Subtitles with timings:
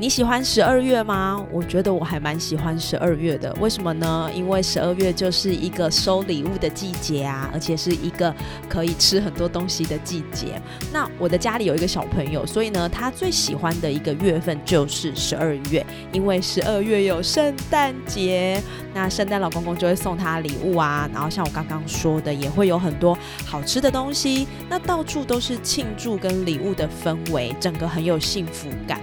[0.00, 1.44] 你喜欢十二月吗？
[1.52, 3.54] 我觉得我还蛮喜欢十二月的。
[3.60, 4.30] 为什么呢？
[4.34, 8.34] 因为十二月就是一个收礼物的季节啊，而且是一个
[8.66, 10.58] 可以吃很多东西的季节。
[10.90, 18.58] 那我的家里有一个小朋友，所以呢，他最喜欢的一个月份就是十二月，因为十二月有圣诞节，
[18.94, 21.06] 那圣诞老公公就会送他礼物啊。
[21.12, 23.14] 然后像我刚刚说的，也会有很多
[23.44, 28.98] 好吃的东西，那到处都是庆祝跟礼物的氛围，整个很有幸福感。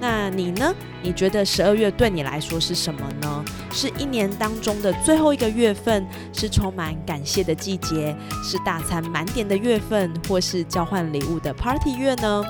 [0.00, 0.74] 那你呢？
[1.02, 3.44] 你觉得十二月对你来说是什么呢？
[3.70, 12.42] 是一年当中的最后一个月份，是充满感谢的季节，是大餐满点的月份，或是交换礼物的 Party 月呢？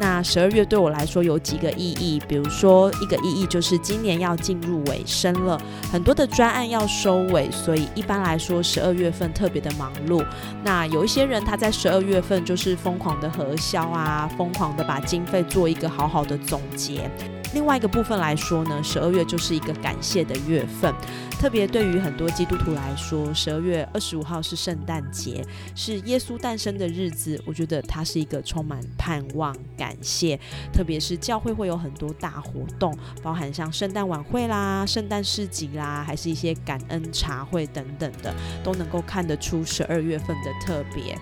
[0.00, 10.24] 那十二月对我来说有几个意义，比如说一个意义就是今年要进入尾声了，很多的专案要收尾，所以一般来说十二月份特别的忙碌。
[10.62, 17.10] 那有一些人他在十二月份就是疯狂的核销啊，疯狂的把经费做一个好好的总结。
[17.54, 20.94] 另外一个部分来说呢，十二月就是一个感谢的月份，
[21.40, 27.42] 特别对于很多基督徒来说，十二月二十五号是圣诞节，是耶稣诞生的日子。
[27.46, 30.38] 我觉得它是一个充满盼望、感谢，
[30.72, 41.18] 特别是教会会有很多大活动，包含像圣诞晚会啦、圣诞市集啦，还是一些感恩茶会等等的，都能够看得出十二月份的特别。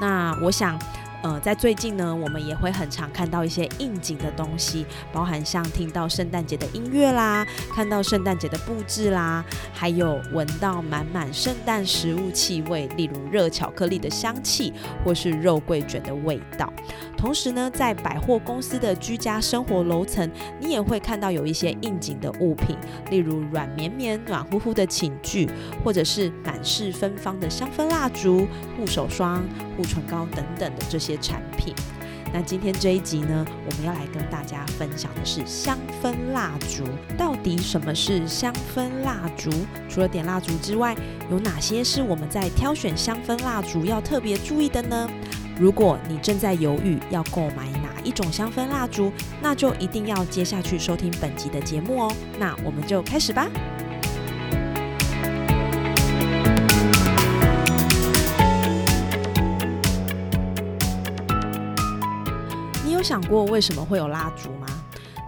[0.00, 0.78] 那我想。
[1.22, 7.44] 呃，在最近呢，我们也会很常看到一些应景的东西，包含像听到圣诞节的音乐啦，
[7.74, 14.72] 看到圣诞节的布置啦，还有闻到满满圣诞食物气味，例如热巧克力的香气，
[15.04, 16.72] 或是肉桂卷的味道。
[17.16, 22.76] 同时呢，在百货公司的居家生活楼层，你也会看到有一些应景的物品，
[23.10, 25.50] 例如软绵绵、暖乎乎的寝具，
[25.82, 29.42] 或者是满是芬芳的香氛蜡烛、护手霜、
[29.76, 31.74] 护唇膏等等的这些些产品。
[32.30, 36.84] 那今天这一集呢，我们要来跟大家分享的是香氛蜡烛。
[37.16, 39.50] 到底什么是香氛蜡烛？
[39.88, 40.94] 除了点蜡烛之外，
[41.30, 45.08] 有哪些是我们在挑选香氛蜡烛要特别注意的呢？
[45.58, 49.10] 如果你正在犹豫要购买哪一种香氛蜡烛，
[49.40, 52.12] 那就一定要接下去收听本集的节目哦。
[52.38, 53.48] 那我们就开始吧。
[63.08, 64.50] 想过为什么会有蜡烛？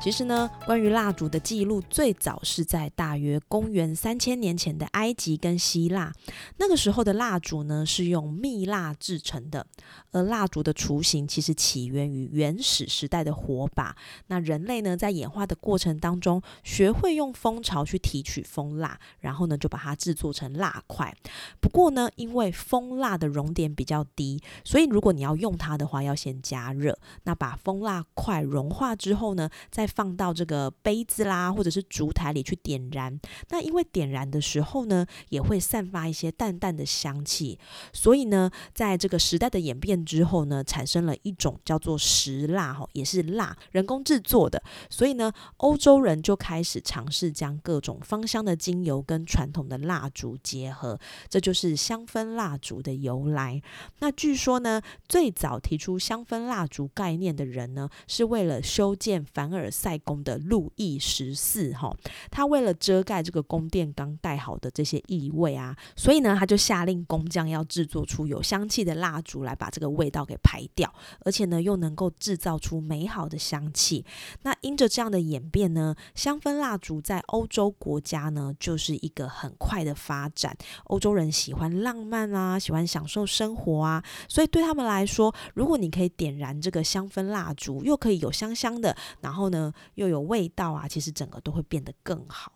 [0.02, 6.10] 其实呢，关于蜡烛的记录最早是在大约公元三千年前的埃及跟希腊。
[6.56, 9.66] 那个时候的蜡烛呢是用蜜蜡制成的，
[10.12, 13.94] 而蜡烛的雏形其实起源于原始时代的火把。
[14.28, 21.14] 那人类呢在演化的过程当中，学会用蜂巢去提取蜂蜡，然后呢就把它制作成蜡块。
[21.60, 26.98] 不过呢，因为蜂蜡的熔点比较低，所以如果你要用它的话，要先加热。
[27.24, 33.18] 那把蜂蜡块融化之后呢，再放到这个杯子啦，或者是烛台里去点燃。
[33.48, 37.58] 那因为点燃的时候呢，也会散发一些淡淡的香气，
[37.92, 44.62] 所以呢，在这个时代的演变之后呢，产生了一种叫做石蜡，哈，也是蜡，人工制作的。
[44.88, 53.60] 所以呢，欧洲人就开始尝试将各种芳香的精油跟传统的蜡烛结合，这就是香氛蜡烛的由来。
[53.98, 61.90] 那据说呢，最早提出香氛蜡烛概念的人呢，是为了修建凡尔塞宫的路易十四哈，
[62.30, 70.92] 他为了遮盖这个宫殿刚盖好的这些异味啊，所以呢，他就下令工匠要制作出有香气的蜡烛来把这个味道给排掉，
[71.24, 74.04] 而且呢，又能够制造出美好的香气。
[74.42, 80.54] 那因着这样的演变呢，香氛蜡烛在欧洲国家呢，就是一个很快的发展。
[80.84, 89.69] 欧洲人喜欢浪漫啊，喜欢享受生活啊，所以对他们来说，如果你可以点燃这个香氛蜡烛，又可以有香香的，然后呢。
[89.94, 92.52] 又有味道啊，其实整个都会变得更好。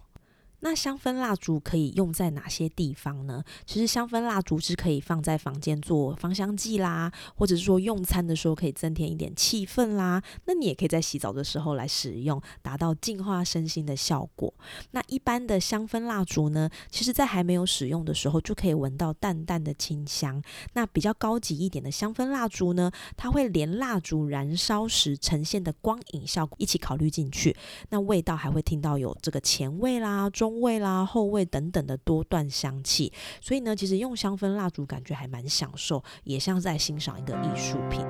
[0.64, 3.44] 那香氛蜡烛可以用在哪些地方呢？
[3.66, 10.22] 其实香氛蜡烛是可以放在房间做芳香剂啦，或者是说用餐的时候可以增添一点气氛啦。
[10.46, 14.54] 那你也可以在洗澡的时候来使用，达到净化身心的效果。
[14.92, 20.42] 那一般的香氛蜡烛呢，其实在还没有使用的时候就可以闻到淡淡的清香。
[20.72, 27.54] 那比较高级一点的香氛蜡烛呢，它会连蜡烛燃烧时呈现的光影效果一起考虑进去。
[27.90, 33.12] 那味道还会听到有这个前味啦、中味啦、后味等等的多段香气。
[33.40, 38.04] 所以呢，其实用香氛蜡烛感觉还蛮享受，也像在欣赏一个艺术品。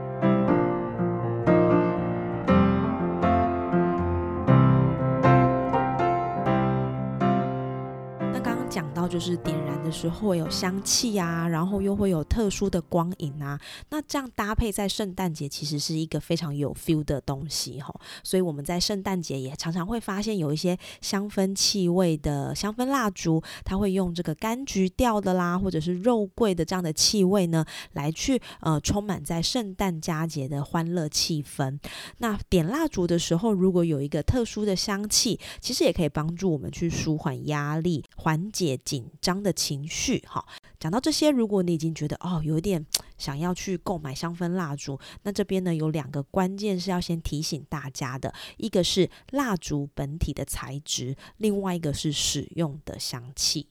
[9.08, 13.58] 就是点燃的时候会有香气啊，然后又会有特殊的光影啊，
[13.90, 17.94] 那这样搭配在圣诞节其实是一个非常有 feel 的东西哈。
[18.22, 31.78] 所以我们在圣诞节也常常会发现有一些香氛气味的香氛蜡烛，它会用这个柑橘调的啦，或者是肉桂的这样的气味呢，来去呃充满在圣诞佳节的欢乐气氛。
[32.18, 38.74] 那点蜡烛的时候，如果有一个特殊的香气，其实也可以帮助我们去舒缓压力，缓解。
[38.94, 40.46] 紧张的情绪，哈，
[40.78, 42.86] 讲到这些，如果你已经觉得哦，有一点
[43.18, 53.66] 想要去购买香氛蜡烛，那这边呢有两个关键是要先提醒大家的，一个是蜡烛本体的材质，另外一个是使用的香气。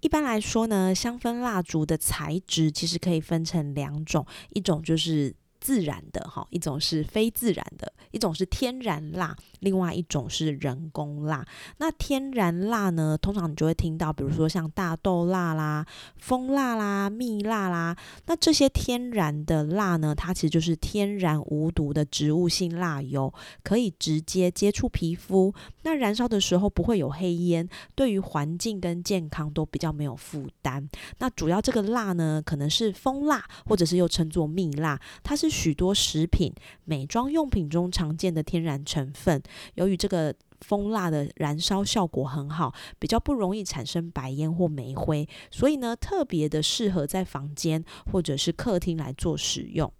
[0.00, 9.36] 一般来说呢，香氛蜡烛的材质其实可以分成两种，一种就是自然的，哈，一种是非自然的，一种是天然蜡。
[9.60, 11.46] 另外一种是人工蜡，
[11.78, 13.16] 那天然蜡呢？
[13.16, 15.86] 通常你就会听到，比如说像大豆蜡啦、
[16.16, 17.96] 蜂蜡啦、蜜蜡啦。
[18.26, 23.32] 那这些天然的蜡呢，它其实就是天然无毒的植物性蜡油，
[23.62, 25.54] 可以直接接触皮肤。
[25.82, 30.88] 那燃烧的时候不会有黑烟，对于环境跟健康都比较没有负担。
[31.18, 36.52] 那主要这个蜡呢，可能是蜂蜡，或者是又称作蜜蜡，它是许多食品、
[36.84, 39.40] 美妆用品中常见的天然成分。
[39.74, 49.92] 由于这个蜂蜡的燃烧效果很好，比较不容易产生白烟或煤灰，所以呢，特别的适合在房间或者是客厅来做使用。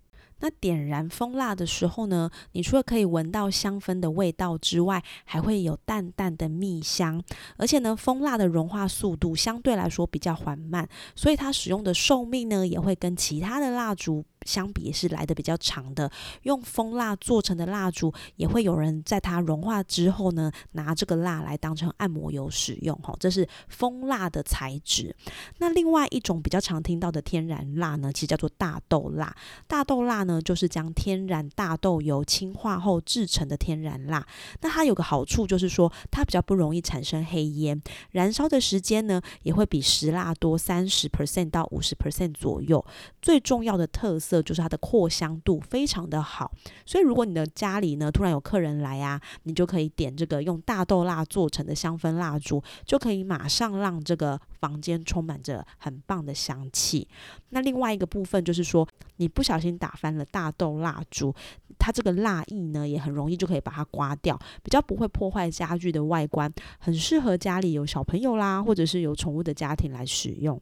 [0.44, 7.22] 那点燃蜂蜡的时候呢，你除了可以闻到香氛的味道之外，还会有淡淡的蜜香，
[7.56, 14.24] 而且呢，蜂蜡的融化速度相对来说比较缓慢，所以它使用的寿命呢，也会跟其他的蜡烛。
[14.44, 16.10] 相比也是来的比较长的，
[16.42, 25.14] 用蜂蜡做成的蜡烛，也会有人在它融化之后呢，拿这个蜡来当成按摩油使用，哈，这是蜂蜡的材质。
[25.58, 29.34] 那另外一种比较常听到的天然蜡呢，其实叫做大豆蜡。
[29.66, 34.26] 大豆蜡呢，就是将天然大豆油氢化后制成的天然蜡。
[34.60, 37.80] 那它有个好处就是说，它比较不容易产生黑烟，
[38.10, 42.84] 燃烧的时间呢，也会比石蜡多三十 percent 到五十 percent 左右。
[43.20, 44.31] 最重要的特色。
[44.32, 46.50] 色就是它的扩香度非常的好，
[46.86, 57.06] 所以如果你的家里呢突然有客人来啊，你就可以点这个用大豆蜡做成的香氛蜡烛，就可以马上让这个房间充满着很棒的香气。
[57.50, 61.34] 那另外一个部分就是说，你不小心打翻了大豆蜡烛，
[61.78, 70.58] 它这个蜡液呢也很容易就可以把它刮掉，比较不会破坏家具的外观，很适合家里有小朋友啦，或者是有宠物的家庭来使用。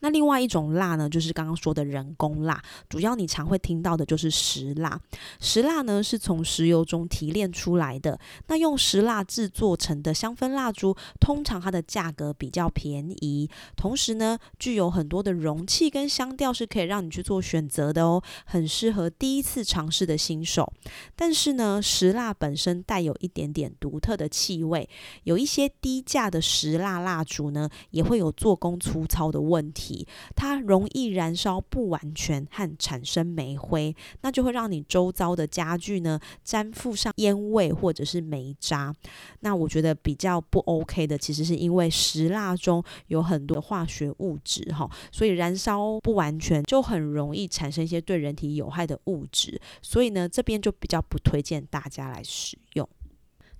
[0.00, 5.00] 那另外一种蜡呢，就是刚刚说的人工蜡，主要你常会听到的就是石蜡。
[5.40, 8.18] 石蜡呢是从石油中提炼出来的。
[8.46, 20.72] 那用石蜡制作成的香氛蜡烛，通常它的价格比较便宜，同时呢具有很多的容器跟香调是可以让你去做选择的哦，很适合第一次尝试的新手。
[21.16, 24.88] 但是呢，石蜡本身带有一点点独特的气味，
[25.24, 29.57] 有一些低价的石蜡蜡烛呢，也会有做工粗糙的问。
[29.58, 38.94] 问题，它容易燃烧不完全和产生煤灰，那就会让你周遭的家具呢沾附上烟味或者是煤渣。
[39.40, 52.88] 那我觉得比较不 OK 的，其实是因为石蜡中有很多化学物质哈，所以燃烧不完全就很容易产生一些对人体有害的物质，所以呢这边就比较不推荐大家来使用。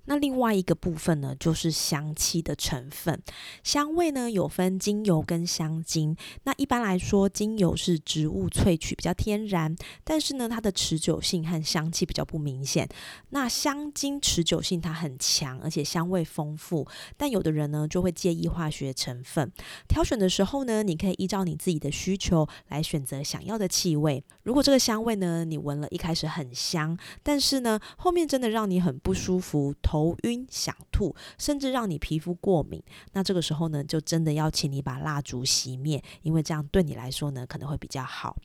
[0.09, 3.21] 那另外一个部分呢，就是香气的成分。
[3.63, 6.17] 香味呢有分精油跟香精。
[6.45, 12.89] 那一般来说，精油是植物萃取，比较天然，但是呢，它的持久性和香气比较不明显。
[13.29, 16.87] 那香精持久性它很强，而且香味丰富。
[17.15, 19.51] 但有的人呢就会介意化学成分。
[19.87, 24.23] 挑选的时候呢，你可以依照你自己的需求来选择想要的气味。
[24.41, 29.98] 如果这个香味呢，你闻了一开始很香，但是呢后面真的让你很不舒服，头。
[29.99, 38.37] 头晕、想吐，甚至让你皮肤过敏，那这个时候呢，就真的要请你把蜡烛熄灭，因为这样对你来说呢，可能会比较好。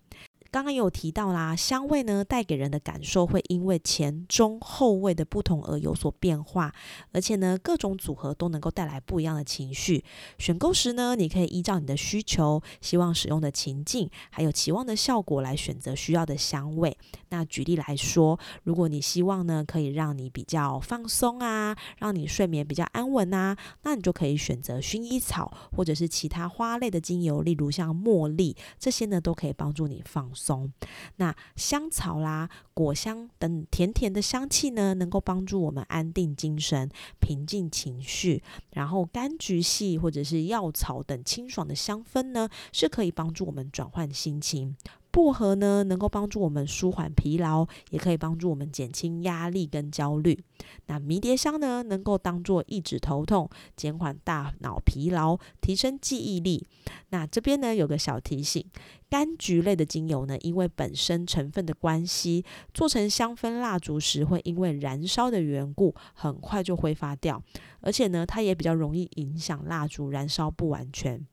[0.55, 6.73] 刚刚有提到啦，香味呢带给人的感受会因为前中后味的不同而有所变化，
[7.11, 10.05] 而且呢各种组合都能够带来不一样的情绪。
[10.39, 16.97] 选购时呢，你可以依照你的需求、希望使用的情境，还有期望的效果来选择需要的香味。
[17.31, 30.44] 那举例来说，如果你希望呢可以让你比较放松啊，让你睡眠比较安稳啊，那你就可以选择薰衣草或者是其他花类的精油，例如像茉莉，这些呢都可以帮助你放松。
[30.45, 30.71] 松，
[31.17, 38.43] 那香草啦、果香等甜甜的香气呢，能够帮助我们安定精神、平静情绪。
[38.73, 44.77] 然后柑橘系或者是药草等清爽的香氛呢，是可以帮助我们转换心情。
[45.15, 50.43] 薄荷呢，能够帮助我们舒缓疲劳，也可以帮助我们减轻压力跟焦虑。
[50.87, 56.67] 那迷迭香呢，能够当做抑制头痛、减缓大脑疲劳、提升记忆力。
[57.11, 58.67] 那这边呢，有个小提醒：
[59.09, 67.41] 柑橘类的精油呢，因为本身成分的关系，做成香氛蜡烛时，会因为燃烧的缘故，很快就挥发掉，
[67.81, 71.25] 而且呢，它也比较容易影响蜡烛燃烧不完全。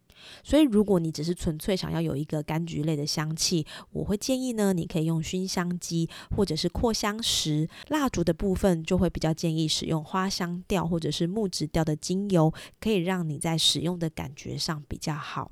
[0.44, 7.68] 所以，如果你只是纯粹想要有一个柑橘类的香气，我会建议呢，你可以用熏香机或者是扩香石。
[7.90, 15.52] 蜡烛的部分就会比较建议使用花香调或者是木质调的精油，可以让你在使用的感觉上比较好。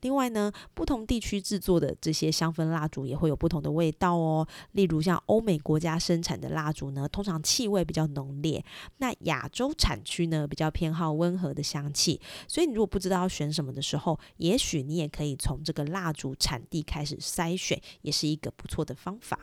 [0.00, 4.46] 另外呢，不同地区制作的这些香氛蜡烛也会有不同的味道哦。
[4.72, 8.62] 例如像欧美国家生产的蜡烛呢，通常气味比较浓烈；
[8.98, 12.20] 那亚洲产区呢，比较偏好温和的香气。
[12.48, 19.38] 所以你如果不知道要选什么的时候，也许你也可以从这个蜡烛产地开始筛选，也是一个不错的方法。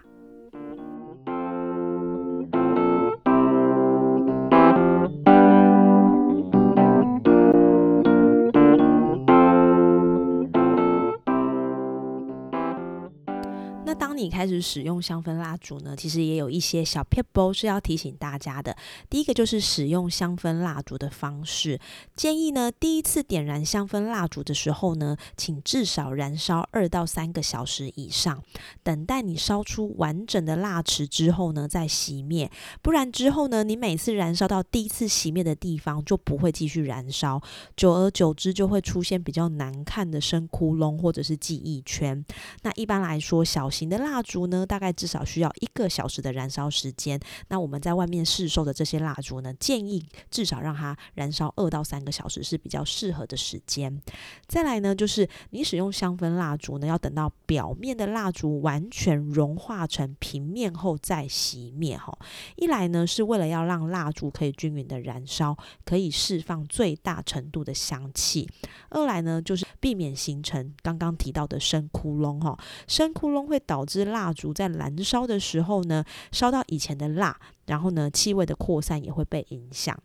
[14.30, 18.76] 开始使用香氛蜡烛呢，其实也有一些小 p e p 是要提醒大家的。
[19.10, 21.80] 第一个就是使用香氛蜡烛的方式，
[22.16, 28.44] 建议呢第一次点燃香氛蜡烛的时候呢，请至少燃烧二到三个小时以上，
[28.84, 32.50] 等待你烧出完整的蜡池之后呢，再熄灭。
[32.82, 37.42] 不然之后呢，你每次燃烧到第一次熄灭的地方就不会继续燃烧，
[37.76, 42.24] 久而久之就会出现比较难看的深窟窿或者是记忆圈。
[42.62, 47.18] 那一般来说，小型的蜡蜡烛呢，大概至少需要一个小时的燃烧时间。
[47.48, 54.02] 那我们在外面市售的这些蜡烛呢，建议至少让它燃烧二到三个小时是比较适合的时间。
[54.46, 61.98] 再来呢，就是你使用香氛蜡烛呢，要等到表面的蜡烛完全融化成平面后再熄灭。
[61.98, 62.14] 哈，
[62.58, 68.46] 一来呢是为了要让蜡烛可以均匀的燃烧，可以释放最大程度的香气；
[68.90, 72.38] 二来呢就是避免形成刚刚提到的深窟窿。
[72.42, 79.98] 哈，深窟窿会导致蜡烛在燃烧的时候呢，烧到以前的蜡，然后呢，气味的扩散也会被影响。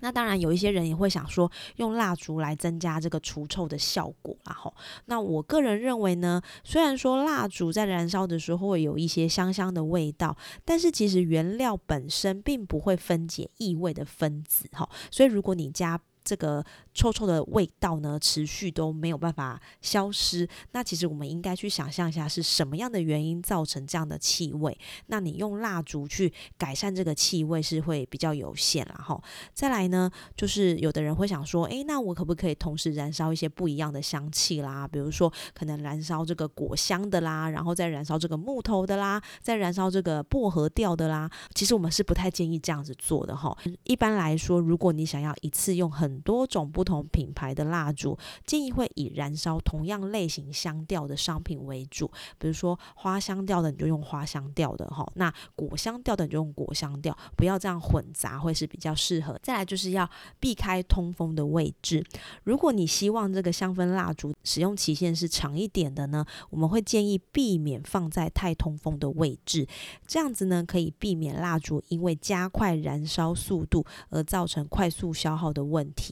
[0.00, 4.72] 那当然，有一些人也会想说，用蜡烛来增加这个除臭的效果，然后，
[5.06, 20.46] 那我个人认为呢，虽然说蜡烛在燃烧的时候会有一些香香的味道，但是其实原料本身并不会分解异味的分子，哈，所以如果你加这个臭臭的味道呢，持续都没有办法消失。
[20.72, 24.76] 那其实我们应该去想象一下，是什么样的原因造成这样的气味？
[25.06, 29.18] 那你用蜡烛去改善这个气味是会比较有限了哈。
[29.54, 34.86] 再来呢，就是有的人会想说，诶，那我可不可以同时燃烧一些不一样的香气啦？
[34.86, 41.30] 比如说，可能燃烧这个果香的啦，然后再燃烧这个木头的啦，再燃烧这个薄荷调的啦。
[41.54, 43.56] 其实我们是不太建议这样子做的哈。
[43.84, 52.10] 一般来说，如果你想要一次用很多种不同品牌的蜡烛，建议会以燃烧同样类型香调的商品为主。
[52.38, 59.38] 比如说花香调的，你就用花香调的哈；那果香调的，你就用果香调，不要这样混杂，会是比较适合。
[59.42, 60.08] 再来就是要
[60.40, 62.04] 避开通风的位置。
[62.44, 69.66] 如果你希望这个香氛蜡烛使用期限是长一点的呢，我们会建议避免放在太通风的位置，
[70.06, 76.07] 这样子呢可以避免蜡烛因为加快燃烧速度而造成快速消耗的问题。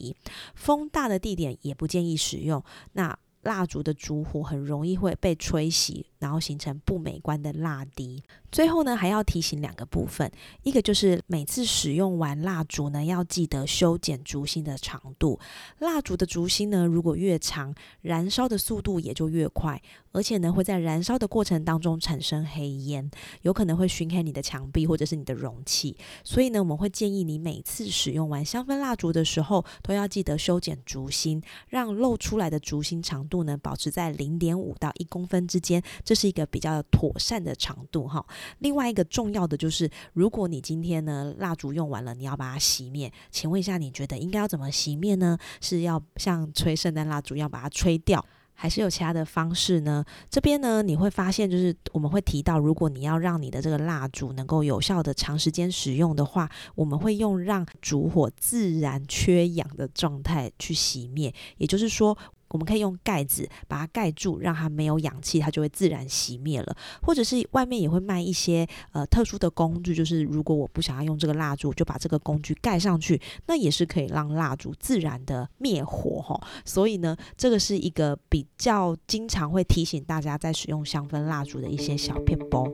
[0.55, 2.63] 风大的地点也不建议使用。
[2.93, 8.23] 那蜡烛的烛火很容易会被吹熄，然后形成不美观的蜡滴。
[8.57, 10.33] 最后呢，还要提醒两个部分，
[10.63, 15.39] 一个就是每次使用完蜡烛呢，要记得修剪烛芯的长度。
[15.81, 19.79] 蜡烛的烛芯呢，如果越长，燃烧的速度也就越快，
[20.13, 23.11] 而且呢，会在燃烧的过程当中产生黑烟，
[23.43, 25.95] 有可能会熏黑你的墙壁或者是你的容器。
[26.25, 38.25] 所以呢，我们会建议你每次使用完香氛蜡烛的时候，都要记得修剪烛芯，让露出来的烛芯长度呢，保持在零点五到一公分之间，这是一个比较妥善的长度哈。
[38.59, 45.37] 另外一个重要的就是，如果你今天呢蜡烛用完了，你要把它熄灭，请问一下，你觉得应该要怎么熄灭呢？
[45.61, 48.25] 是要像吹圣诞蜡烛一样把它吹掉，
[48.55, 50.05] 还是有其他的方式呢？
[50.31, 62.17] 这边呢你会发现，就是我们会提到，如果你要让你的这个蜡烛能够有效的长时间使用的话，我们会用让烛火自然缺氧的状态去熄灭，也就是说。
[62.49, 66.77] 我们可以用盖子把它盖住，让它没有氧气，它就会自然熄灭了。
[67.03, 76.41] 或者是外面也会卖一些呃特殊的工具，就是如果我不想要用这个蜡烛，就把这个工具盖上去，那也是可以让蜡烛自然的灭火哈。
[76.65, 82.65] 所以呢，这个是一个比较经常会提醒大家在使用香氛蜡烛的一些小片包。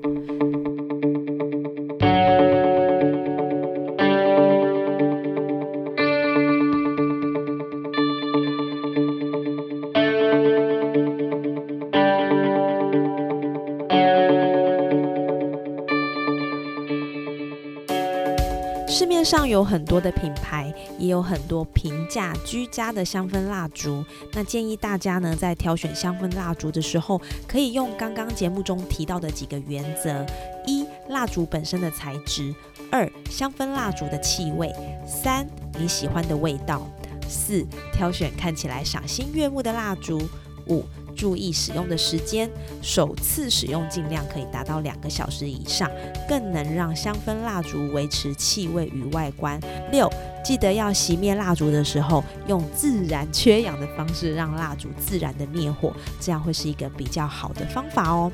[19.32, 24.04] 上有很多的品牌，也有很多平价居家的香氛蜡烛。
[24.34, 30.22] 那建议大家呢，在挑选香氛蜡烛的时候，可以用刚刚节目中提到的几个原则：
[30.66, 32.52] 一、蜡烛本身的材质；
[32.90, 34.68] 二、香氛蜡烛的气味；
[35.06, 35.46] 三、
[35.80, 36.82] 你喜欢的味道；
[37.26, 40.18] 四、挑选看起来赏心悦目的蜡烛；
[40.68, 40.84] 五。
[41.22, 42.50] 注意使用的时间，
[42.82, 45.88] 首次使用尽量可以达到两个小时以上，
[46.28, 49.60] 更能让香氛蜡烛维持气味与外观。
[49.92, 50.12] 六，
[50.44, 58.32] 记得要熄灭蜡烛的时候，用自然缺氧的方式让蜡烛自然的灭火，这样会是一个比较好的方法哦。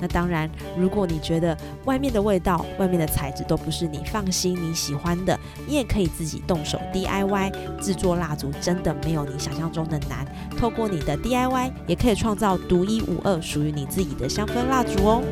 [0.00, 1.56] 那当然，如果你觉得
[1.86, 10.24] 外面的味道、外面的材质都不是你放心、你喜欢的，你也可以自己动手 DIY 制作蜡烛，真的没有你想象中的难。
[10.56, 15.22] 透过你的 DIY，也可以创造独一无二、属于你自己的香氛蜡烛哦。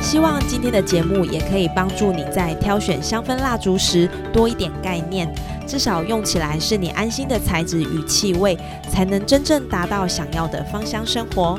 [0.00, 5.28] 希望今天的节目也可以帮助你在挑选香氛蜡烛时多一点概念。
[5.66, 8.56] 至少用起来是你安心的材质与气味，
[8.88, 11.58] 才能真正达到想要的芳香生活。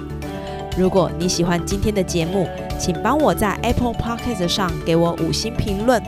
[0.78, 2.48] 如果你喜欢今天的节目，
[2.80, 6.02] 请帮我在 Apple Podcast 上给我五星评论，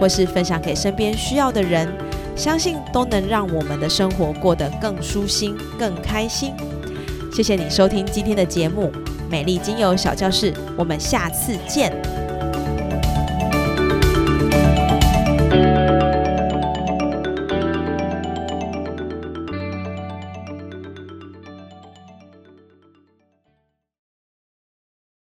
[0.00, 1.88] 或是分享给身边需要的人，
[2.36, 6.52] 相信都能让我们的生活过得更舒心、更开心。
[7.32, 8.92] 谢谢你收听今天的节目
[9.30, 12.23] 《美丽精油小教室》，我们下次见。